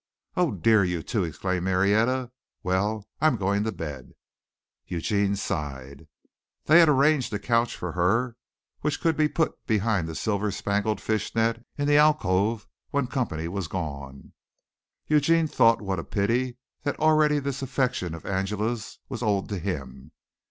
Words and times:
"Oh, 0.35 0.51
dear, 0.53 0.83
you 0.83 1.03
two!" 1.03 1.23
exclaimed 1.23 1.65
Marietta. 1.65 2.31
"Well, 2.63 3.07
I'm 3.21 3.35
going 3.35 3.63
to 3.65 3.71
bed." 3.71 4.13
Eugene 4.87 5.35
sighed. 5.35 6.07
They 6.65 6.79
had 6.79 6.89
arranged 6.89 7.31
a 7.31 7.37
couch 7.37 7.75
for 7.77 7.91
her 7.91 8.35
which 8.79 8.99
could 8.99 9.15
be 9.15 9.27
put 9.27 9.53
behind 9.67 10.07
the 10.07 10.15
silver 10.15 10.49
spangled 10.49 10.99
fish 10.99 11.35
net 11.35 11.63
in 11.77 11.87
the 11.87 11.97
alcove 11.97 12.67
when 12.89 13.05
company 13.05 13.47
was 13.47 13.67
gone. 13.67 14.33
Eugene 15.07 15.45
thought 15.45 15.83
what 15.83 15.99
a 15.99 16.03
pity 16.03 16.57
that 16.81 16.99
already 16.99 17.37
this 17.37 17.61
affection 17.61 18.15
of 18.15 18.25
Angela's 18.25 18.97
was 19.07 19.21
old 19.21 19.49
to 19.49 19.59
him. 19.59 20.13